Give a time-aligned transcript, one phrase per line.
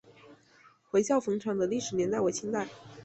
[0.89, 2.67] 回教坟场的历史年代为清代。